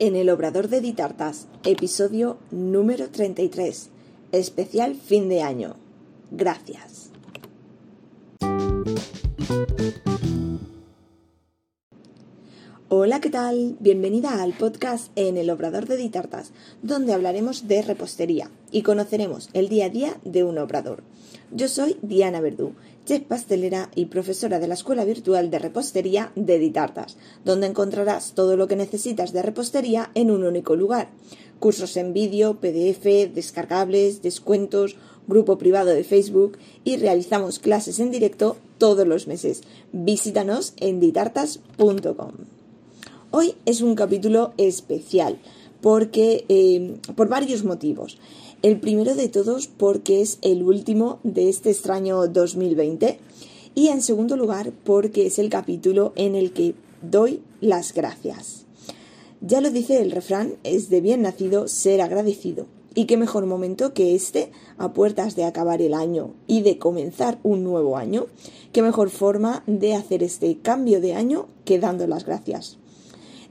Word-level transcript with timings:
en 0.00 0.16
el 0.16 0.30
Obrador 0.30 0.68
de 0.68 0.80
Ditartas, 0.80 1.46
episodio 1.62 2.38
número 2.50 3.10
33, 3.10 3.90
especial 4.32 4.96
fin 4.96 5.28
de 5.28 5.42
año. 5.42 5.76
Gracias. 6.30 6.99
Hola, 13.02 13.22
¿qué 13.22 13.30
tal? 13.30 13.78
Bienvenida 13.80 14.42
al 14.42 14.52
podcast 14.52 15.10
en 15.16 15.38
el 15.38 15.48
Obrador 15.48 15.86
de 15.86 15.96
Ditartas, 15.96 16.52
donde 16.82 17.14
hablaremos 17.14 17.66
de 17.66 17.80
repostería 17.80 18.50
y 18.70 18.82
conoceremos 18.82 19.48
el 19.54 19.70
día 19.70 19.86
a 19.86 19.88
día 19.88 20.20
de 20.26 20.44
un 20.44 20.58
obrador. 20.58 21.02
Yo 21.50 21.68
soy 21.68 21.96
Diana 22.02 22.42
Verdú 22.42 22.74
chef 23.06 23.22
pastelera 23.22 23.90
y 23.94 24.04
profesora 24.04 24.58
de 24.58 24.68
la 24.68 24.74
Escuela 24.74 25.06
Virtual 25.06 25.50
de 25.50 25.58
Repostería 25.58 26.30
de 26.36 26.58
Ditartas, 26.58 27.16
donde 27.42 27.68
encontrarás 27.68 28.34
todo 28.34 28.58
lo 28.58 28.68
que 28.68 28.76
necesitas 28.76 29.32
de 29.32 29.40
repostería 29.40 30.10
en 30.14 30.30
un 30.30 30.44
único 30.44 30.76
lugar. 30.76 31.08
Cursos 31.58 31.96
en 31.96 32.12
vídeo, 32.12 32.60
PDF, 32.60 33.32
descargables, 33.34 34.20
descuentos, 34.20 34.96
grupo 35.26 35.56
privado 35.56 35.88
de 35.88 36.04
Facebook 36.04 36.58
y 36.84 36.98
realizamos 36.98 37.60
clases 37.60 37.98
en 37.98 38.10
directo 38.10 38.58
todos 38.76 39.08
los 39.08 39.26
meses. 39.26 39.62
Visítanos 39.90 40.74
en 40.76 41.00
ditartas.com. 41.00 42.59
Hoy 43.32 43.54
es 43.64 43.80
un 43.80 43.94
capítulo 43.94 44.54
especial 44.56 45.38
porque 45.80 46.44
eh, 46.48 46.96
por 47.14 47.28
varios 47.28 47.62
motivos. 47.62 48.18
El 48.62 48.80
primero 48.80 49.14
de 49.14 49.28
todos 49.28 49.68
porque 49.68 50.20
es 50.20 50.38
el 50.42 50.64
último 50.64 51.20
de 51.22 51.48
este 51.48 51.70
extraño 51.70 52.26
2020 52.26 53.20
y 53.76 53.86
en 53.86 54.02
segundo 54.02 54.36
lugar 54.36 54.72
porque 54.82 55.28
es 55.28 55.38
el 55.38 55.48
capítulo 55.48 56.12
en 56.16 56.34
el 56.34 56.52
que 56.52 56.74
doy 57.02 57.40
las 57.60 57.94
gracias. 57.94 58.66
Ya 59.40 59.60
lo 59.60 59.70
dice 59.70 60.02
el 60.02 60.10
refrán, 60.10 60.56
es 60.64 60.90
de 60.90 61.00
bien 61.00 61.22
nacido 61.22 61.68
ser 61.68 62.00
agradecido. 62.00 62.66
Y 62.96 63.04
qué 63.04 63.16
mejor 63.16 63.46
momento 63.46 63.94
que 63.94 64.16
este, 64.16 64.50
a 64.76 64.92
puertas 64.92 65.36
de 65.36 65.44
acabar 65.44 65.80
el 65.82 65.94
año 65.94 66.34
y 66.48 66.62
de 66.62 66.78
comenzar 66.78 67.38
un 67.44 67.62
nuevo 67.62 67.96
año, 67.96 68.26
qué 68.72 68.82
mejor 68.82 69.08
forma 69.08 69.62
de 69.68 69.94
hacer 69.94 70.24
este 70.24 70.58
cambio 70.58 71.00
de 71.00 71.14
año 71.14 71.46
que 71.64 71.78
dando 71.78 72.08
las 72.08 72.26
gracias. 72.26 72.79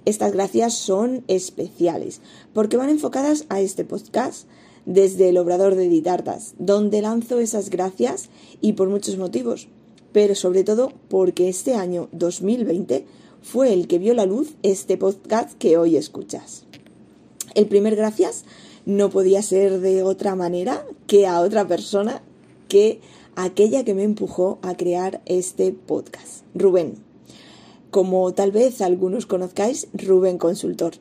Estas 0.09 0.31
gracias 0.31 0.73
son 0.73 1.23
especiales 1.27 2.19
porque 2.51 2.77
van 2.77 2.89
enfocadas 2.89 3.45
a 3.49 3.61
este 3.61 3.85
podcast, 3.85 4.47
desde 4.87 5.29
el 5.29 5.37
Obrador 5.37 5.75
de 5.75 5.87
Ditartas, 5.87 6.55
donde 6.57 7.03
lanzo 7.03 7.37
esas 7.37 7.69
gracias 7.69 8.29
y 8.59 8.73
por 8.73 8.89
muchos 8.89 9.19
motivos, 9.19 9.67
pero 10.11 10.33
sobre 10.33 10.63
todo 10.63 10.91
porque 11.09 11.47
este 11.47 11.75
año 11.75 12.09
2020 12.11 13.05
fue 13.43 13.71
el 13.71 13.85
que 13.85 13.99
vio 13.99 14.15
la 14.15 14.25
luz 14.25 14.55
este 14.63 14.97
podcast 14.97 15.55
que 15.59 15.77
hoy 15.77 15.95
escuchas. 15.95 16.63
El 17.53 17.67
primer 17.67 17.95
gracias 17.95 18.45
no 18.87 19.11
podía 19.11 19.43
ser 19.43 19.79
de 19.79 20.01
otra 20.01 20.33
manera 20.33 20.87
que 21.05 21.27
a 21.27 21.39
otra 21.41 21.67
persona 21.67 22.23
que 22.67 22.99
aquella 23.35 23.85
que 23.85 23.93
me 23.93 24.05
empujó 24.05 24.57
a 24.63 24.75
crear 24.75 25.21
este 25.27 25.71
podcast, 25.71 26.45
Rubén. 26.55 27.08
Como 27.91 28.31
tal 28.35 28.51
vez 28.51 28.81
algunos 28.81 29.25
conozcáis, 29.25 29.87
Rubén 29.93 30.37
Consultor. 30.37 30.93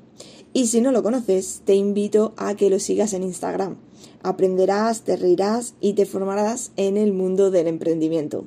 Y 0.54 0.68
si 0.68 0.80
no 0.80 0.90
lo 0.90 1.02
conoces, 1.02 1.60
te 1.66 1.74
invito 1.74 2.32
a 2.38 2.54
que 2.54 2.70
lo 2.70 2.78
sigas 2.78 3.12
en 3.12 3.22
Instagram. 3.22 3.76
Aprenderás, 4.22 5.02
te 5.02 5.16
reirás 5.16 5.74
y 5.82 5.92
te 5.92 6.06
formarás 6.06 6.72
en 6.76 6.96
el 6.96 7.12
mundo 7.12 7.50
del 7.50 7.66
emprendimiento. 7.66 8.46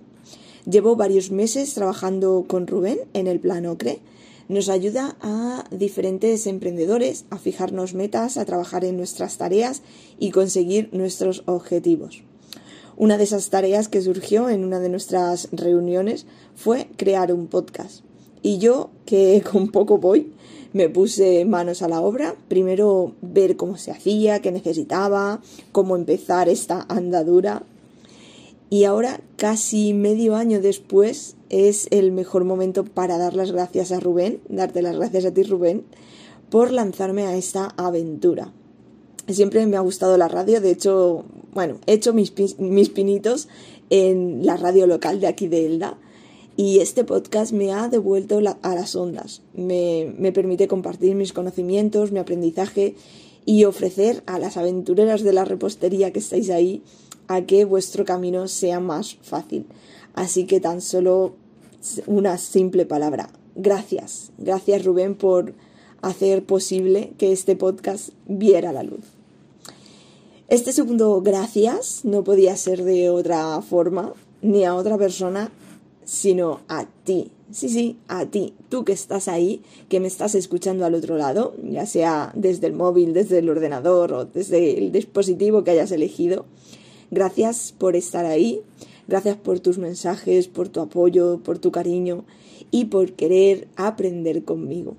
Llevo 0.67 0.95
varios 0.95 1.30
meses 1.30 1.75
trabajando 1.75 2.45
con 2.47 2.66
Rubén 2.66 3.02
en 3.14 3.28
el 3.28 3.39
plan 3.39 3.67
OCRE. 3.67 4.00
Nos 4.50 4.69
ayuda 4.69 5.16
a 5.22 5.66
diferentes 5.69 6.47
emprendedores 6.47 7.25
a 7.30 7.38
fijarnos 7.38 7.94
metas, 7.94 8.38
a 8.38 8.45
trabajar 8.45 8.86
en 8.86 8.97
nuestras 8.97 9.38
tareas 9.38 9.84
y 10.17 10.31
conseguir 10.31 10.89
nuestros 10.94 11.44
objetivos. 11.45 12.23
Una 12.97 13.18
de 13.18 13.24
esas 13.24 13.51
tareas 13.51 13.88
que 13.88 14.01
surgió 14.01 14.50
en 14.50 14.63
una 14.63 14.80
de 14.80 14.90
nuestras 14.90 15.47
reuniones 15.51 16.25
fue 16.56 16.88
crear 16.97 17.31
un 17.31 17.46
podcast. 17.46 18.03
Y 18.44 18.57
yo, 18.57 18.90
que 19.06 19.44
con 19.52 19.69
poco 19.69 19.97
voy, 19.97 20.34
me 20.74 20.90
puse 20.90 21.46
manos 21.46 21.81
a 21.81 21.88
la 21.88 22.02
obra. 22.02 22.35
Primero 22.47 23.13
ver 23.22 23.57
cómo 23.57 23.78
se 23.78 23.91
hacía, 23.91 24.41
qué 24.41 24.52
necesitaba, 24.52 25.41
cómo 25.72 25.96
empezar 25.96 26.50
esta 26.50 26.85
andadura. 26.90 27.63
Y 28.69 28.85
ahora, 28.85 29.19
casi 29.35 29.94
medio 29.94 30.35
año 30.35 30.62
después, 30.62 31.35
es 31.50 31.88
el 31.91 32.13
mejor 32.13 32.46
momento 32.46 32.85
para 32.85 33.18
dar 33.18 33.34
las 33.34 33.51
gracias 33.51 33.91
a 33.91 34.00
Rubén, 34.00 34.40
darte 34.47 34.81
las 34.81 34.96
gracias 34.96 35.25
a 35.25 35.34
ti 35.34 35.44
Rubén, 35.44 35.84
por 36.50 36.72
lanzarme 36.72 37.24
a 37.24 37.35
esta 37.35 37.74
aventura. 37.75 38.53
Siempre 39.28 39.66
me 39.66 39.75
ha 39.75 39.81
gustado 39.81 40.18
la 40.18 40.30
radio, 40.30 40.62
de 40.62 40.72
hecho, 40.72 41.25
bueno, 41.53 41.80
he 41.85 41.94
hecho 41.94 42.13
mis, 42.13 42.34
mis 42.59 42.90
pinitos 42.90 43.50
en 43.90 44.46
la 44.46 44.56
radio 44.56 44.88
local 44.88 45.19
de 45.19 45.28
aquí 45.28 45.50
de 45.50 45.66
Elda 45.66 45.97
y 46.57 46.79
este 46.79 47.03
podcast 47.03 47.51
me 47.51 47.72
ha 47.72 47.88
devuelto 47.88 48.39
a 48.62 48.75
las 48.75 48.95
ondas. 48.95 49.41
Me, 49.53 50.13
me 50.17 50.31
permite 50.31 50.67
compartir 50.67 51.16
mis 51.16 51.34
conocimientos, 51.34 52.12
mi 52.12 52.19
aprendizaje 52.19 52.95
y 53.45 53.66
ofrecer 53.66 54.23
a 54.25 54.39
las 54.39 54.57
aventureras 54.57 55.23
de 55.23 55.34
la 55.34 55.45
repostería 55.45 56.12
que 56.12 56.19
estáis 56.19 56.50
ahí 56.50 56.84
a 57.28 57.41
que 57.41 57.66
vuestro 57.66 58.06
camino 58.06 58.47
sea 58.47 58.79
más 58.79 59.17
fácil. 59.22 59.66
Así 60.13 60.45
que 60.45 60.59
tan 60.59 60.81
solo 60.81 61.34
una 62.06 62.38
simple 62.38 62.85
palabra. 62.85 63.29
Gracias. 63.56 64.31
Gracias 64.38 64.85
Rubén 64.85 65.16
por 65.16 65.53
hacer 66.01 66.44
posible 66.44 67.13
que 67.18 67.31
este 67.31 67.56
podcast 67.56 68.09
viera 68.28 68.73
la 68.73 68.83
luz. 68.83 69.06
Este 70.47 70.73
segundo 70.73 71.22
gracias 71.22 72.03
no 72.03 72.23
podía 72.23 72.57
ser 72.57 72.83
de 72.83 73.09
otra 73.09 73.62
forma 73.62 74.13
ni 74.41 74.66
a 74.66 74.75
otra 74.75 74.97
persona 74.97 75.51
sino 76.03 76.62
a 76.67 76.85
ti. 77.03 77.31
Sí, 77.51 77.67
sí, 77.67 77.97
a 78.07 78.25
ti, 78.25 78.53
tú 78.69 78.85
que 78.85 78.94
estás 78.94 79.28
ahí, 79.28 79.62
que 79.89 80.00
me 80.00 80.07
estás 80.07 80.35
escuchando 80.35 80.85
al 80.85 80.95
otro 80.95 81.17
lado, 81.17 81.53
ya 81.62 81.85
sea 81.85 82.31
desde 82.34 82.67
el 82.67 82.73
móvil, 82.73 83.13
desde 83.13 83.39
el 83.39 83.50
ordenador 83.50 84.13
o 84.13 84.23
desde 84.23 84.78
el 84.78 84.94
dispositivo 84.94 85.63
que 85.63 85.72
hayas 85.72 85.91
elegido. 85.91 86.45
Gracias 87.09 87.73
por 87.78 87.97
estar 87.97 88.25
ahí, 88.25 88.62
gracias 89.09 89.35
por 89.35 89.59
tus 89.59 89.78
mensajes, 89.79 90.47
por 90.47 90.69
tu 90.69 90.79
apoyo, 90.79 91.41
por 91.44 91.59
tu 91.59 91.72
cariño 91.72 92.23
y 92.72 92.85
por 92.85 93.12
querer 93.12 93.68
aprender 93.75 94.45
conmigo. 94.45 94.95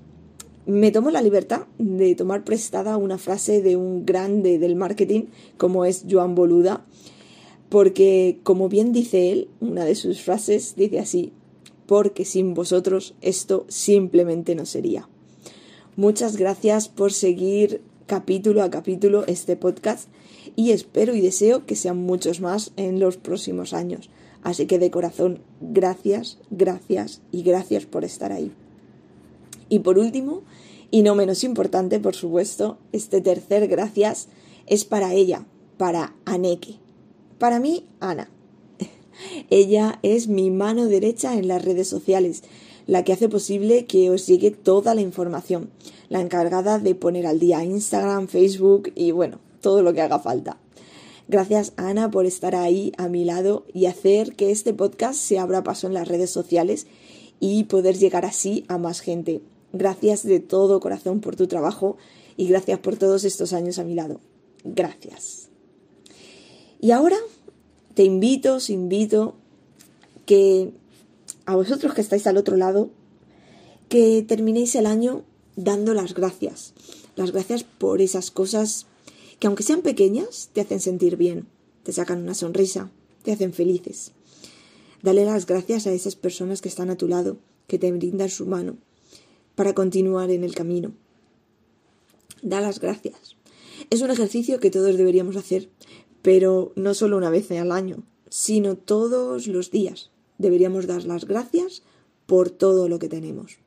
Me 0.66 0.92
tomo 0.92 1.10
la 1.10 1.22
libertad 1.22 1.62
de 1.78 2.14
tomar 2.14 2.44
prestada 2.44 2.98
una 2.98 3.18
frase 3.18 3.62
de 3.62 3.76
un 3.76 4.04
grande 4.04 4.58
del 4.58 4.76
marketing 4.76 5.22
como 5.56 5.86
es 5.86 6.04
Joan 6.08 6.34
Boluda, 6.34 6.84
porque, 7.72 8.38
como 8.42 8.68
bien 8.68 8.92
dice 8.92 9.32
él, 9.32 9.48
una 9.60 9.86
de 9.86 9.94
sus 9.94 10.20
frases 10.20 10.74
dice 10.76 10.98
así, 10.98 11.32
porque 11.86 12.26
sin 12.26 12.52
vosotros 12.52 13.14
esto 13.22 13.64
simplemente 13.68 14.54
no 14.54 14.66
sería. 14.66 15.08
Muchas 15.96 16.36
gracias 16.36 16.90
por 16.90 17.14
seguir 17.14 17.80
capítulo 18.04 18.62
a 18.62 18.68
capítulo 18.68 19.24
este 19.26 19.56
podcast 19.56 20.10
y 20.54 20.72
espero 20.72 21.14
y 21.14 21.22
deseo 21.22 21.64
que 21.64 21.74
sean 21.74 21.96
muchos 21.96 22.42
más 22.42 22.72
en 22.76 23.00
los 23.00 23.16
próximos 23.16 23.72
años. 23.72 24.10
Así 24.42 24.66
que 24.66 24.78
de 24.78 24.90
corazón, 24.90 25.40
gracias, 25.62 26.36
gracias 26.50 27.22
y 27.32 27.42
gracias 27.42 27.86
por 27.86 28.04
estar 28.04 28.32
ahí. 28.32 28.52
Y 29.70 29.78
por 29.78 29.98
último, 29.98 30.42
y 30.90 31.00
no 31.00 31.14
menos 31.14 31.42
importante, 31.42 32.00
por 32.00 32.14
supuesto, 32.14 32.76
este 32.92 33.22
tercer 33.22 33.66
gracias 33.66 34.28
es 34.66 34.84
para 34.84 35.14
ella, 35.14 35.46
para 35.78 36.14
Aneke. 36.26 36.82
Para 37.42 37.58
mí, 37.58 37.88
Ana. 37.98 38.30
Ella 39.50 39.98
es 40.04 40.28
mi 40.28 40.52
mano 40.52 40.86
derecha 40.86 41.34
en 41.36 41.48
las 41.48 41.64
redes 41.64 41.88
sociales, 41.88 42.44
la 42.86 43.02
que 43.02 43.12
hace 43.12 43.28
posible 43.28 43.84
que 43.84 44.10
os 44.10 44.28
llegue 44.28 44.52
toda 44.52 44.94
la 44.94 45.00
información, 45.00 45.68
la 46.08 46.20
encargada 46.20 46.78
de 46.78 46.94
poner 46.94 47.26
al 47.26 47.40
día 47.40 47.64
Instagram, 47.64 48.28
Facebook 48.28 48.92
y 48.94 49.10
bueno, 49.10 49.40
todo 49.60 49.82
lo 49.82 49.92
que 49.92 50.02
haga 50.02 50.20
falta. 50.20 50.60
Gracias 51.26 51.72
Ana 51.76 52.12
por 52.12 52.26
estar 52.26 52.54
ahí 52.54 52.92
a 52.96 53.08
mi 53.08 53.24
lado 53.24 53.64
y 53.74 53.86
hacer 53.86 54.36
que 54.36 54.52
este 54.52 54.72
podcast 54.72 55.18
se 55.18 55.40
abra 55.40 55.64
paso 55.64 55.88
en 55.88 55.94
las 55.94 56.06
redes 56.06 56.30
sociales 56.30 56.86
y 57.40 57.64
poder 57.64 57.98
llegar 57.98 58.24
así 58.24 58.64
a 58.68 58.78
más 58.78 59.00
gente. 59.00 59.40
Gracias 59.72 60.22
de 60.22 60.38
todo 60.38 60.78
corazón 60.78 61.18
por 61.18 61.34
tu 61.34 61.48
trabajo 61.48 61.96
y 62.36 62.46
gracias 62.46 62.78
por 62.78 62.94
todos 62.94 63.24
estos 63.24 63.52
años 63.52 63.80
a 63.80 63.84
mi 63.84 63.96
lado. 63.96 64.20
Gracias. 64.62 65.51
Y 66.82 66.90
ahora 66.90 67.16
te 67.94 68.02
invito, 68.02 68.56
os 68.56 68.68
invito 68.68 69.36
que 70.26 70.72
a 71.46 71.54
vosotros 71.54 71.94
que 71.94 72.00
estáis 72.00 72.26
al 72.26 72.36
otro 72.36 72.56
lado, 72.56 72.90
que 73.88 74.24
terminéis 74.26 74.74
el 74.74 74.86
año 74.86 75.22
dando 75.54 75.94
las 75.94 76.12
gracias. 76.12 76.74
Las 77.14 77.30
gracias 77.30 77.62
por 77.62 78.00
esas 78.02 78.32
cosas 78.32 78.86
que 79.38 79.46
aunque 79.46 79.62
sean 79.62 79.82
pequeñas, 79.82 80.50
te 80.52 80.60
hacen 80.60 80.80
sentir 80.80 81.16
bien, 81.16 81.46
te 81.84 81.92
sacan 81.92 82.20
una 82.20 82.34
sonrisa, 82.34 82.90
te 83.22 83.30
hacen 83.30 83.52
felices. 83.52 84.10
Dale 85.02 85.24
las 85.24 85.46
gracias 85.46 85.86
a 85.86 85.92
esas 85.92 86.16
personas 86.16 86.60
que 86.62 86.68
están 86.68 86.90
a 86.90 86.96
tu 86.96 87.06
lado, 87.06 87.36
que 87.68 87.78
te 87.78 87.92
brindan 87.92 88.28
su 88.28 88.44
mano 88.44 88.76
para 89.54 89.72
continuar 89.72 90.30
en 90.30 90.42
el 90.42 90.56
camino. 90.56 90.94
Da 92.42 92.60
las 92.60 92.80
gracias. 92.80 93.36
Es 93.90 94.02
un 94.02 94.10
ejercicio 94.10 94.58
que 94.58 94.70
todos 94.70 94.96
deberíamos 94.96 95.36
hacer, 95.36 95.68
pero 96.22 96.72
no 96.76 96.94
solo 96.94 97.16
una 97.16 97.30
vez 97.30 97.50
al 97.50 97.72
año, 97.72 98.04
sino 98.28 98.76
todos 98.76 99.46
los 99.46 99.70
días. 99.70 100.10
Deberíamos 100.38 100.86
dar 100.86 101.04
las 101.04 101.26
gracias 101.26 101.82
por 102.26 102.50
todo 102.50 102.88
lo 102.88 102.98
que 102.98 103.08
tenemos. 103.08 103.58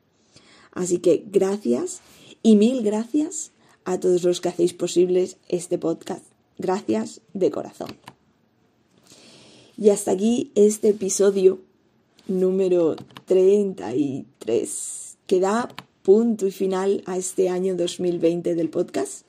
Así 0.72 0.98
que 0.98 1.24
gracias 1.26 2.00
y 2.42 2.56
mil 2.56 2.82
gracias 2.82 3.52
a 3.84 4.00
todos 4.00 4.24
los 4.24 4.40
que 4.40 4.48
hacéis 4.48 4.74
posibles 4.74 5.36
este 5.48 5.78
podcast. 5.78 6.24
Gracias 6.58 7.20
de 7.34 7.50
corazón. 7.50 7.96
Y 9.78 9.90
hasta 9.90 10.10
aquí 10.10 10.50
este 10.54 10.88
episodio 10.88 11.60
número 12.28 12.96
33, 13.26 15.18
que 15.26 15.40
da 15.40 15.68
punto 16.02 16.46
y 16.46 16.50
final 16.50 17.02
a 17.06 17.16
este 17.18 17.48
año 17.48 17.76
2020 17.76 18.54
del 18.54 18.70
podcast. 18.70 19.26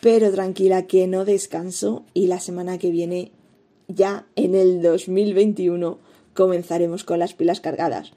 Pero 0.00 0.32
tranquila 0.32 0.86
que 0.86 1.06
no 1.06 1.24
descanso 1.24 2.04
y 2.14 2.26
la 2.26 2.40
semana 2.40 2.78
que 2.78 2.90
viene, 2.90 3.32
ya 3.88 4.26
en 4.34 4.54
el 4.54 4.80
2021, 4.80 5.98
comenzaremos 6.34 7.04
con 7.04 7.18
las 7.18 7.34
pilas 7.34 7.60
cargadas 7.60 8.12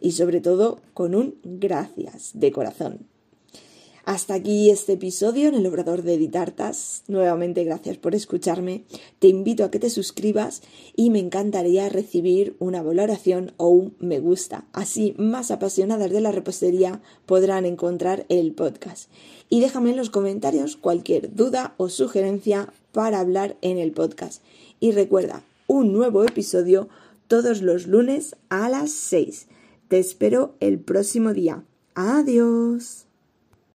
y 0.00 0.12
sobre 0.12 0.40
todo 0.40 0.80
con 0.94 1.14
un 1.14 1.36
gracias 1.44 2.30
de 2.34 2.50
corazón. 2.50 3.06
Hasta 4.08 4.32
aquí 4.32 4.70
este 4.70 4.94
episodio 4.94 5.48
en 5.48 5.54
el 5.54 5.66
Obrador 5.66 6.00
de 6.00 6.14
Editartas. 6.14 7.02
Nuevamente 7.08 7.62
gracias 7.64 7.98
por 7.98 8.14
escucharme. 8.14 8.84
Te 9.18 9.28
invito 9.28 9.64
a 9.64 9.70
que 9.70 9.78
te 9.78 9.90
suscribas 9.90 10.62
y 10.96 11.10
me 11.10 11.18
encantaría 11.18 11.90
recibir 11.90 12.56
una 12.58 12.82
valoración 12.82 13.52
o 13.58 13.68
un 13.68 13.94
me 13.98 14.18
gusta. 14.18 14.64
Así 14.72 15.14
más 15.18 15.50
apasionadas 15.50 16.10
de 16.10 16.22
la 16.22 16.32
repostería 16.32 17.02
podrán 17.26 17.66
encontrar 17.66 18.24
el 18.30 18.52
podcast. 18.52 19.10
Y 19.50 19.60
déjame 19.60 19.90
en 19.90 19.98
los 19.98 20.08
comentarios 20.08 20.78
cualquier 20.78 21.34
duda 21.34 21.74
o 21.76 21.90
sugerencia 21.90 22.72
para 22.92 23.20
hablar 23.20 23.58
en 23.60 23.76
el 23.76 23.92
podcast. 23.92 24.42
Y 24.80 24.92
recuerda, 24.92 25.42
un 25.66 25.92
nuevo 25.92 26.24
episodio 26.24 26.88
todos 27.26 27.60
los 27.60 27.86
lunes 27.86 28.36
a 28.48 28.70
las 28.70 28.90
6. 28.90 29.48
Te 29.88 29.98
espero 29.98 30.54
el 30.60 30.78
próximo 30.78 31.34
día. 31.34 31.62
Adiós. 31.94 33.07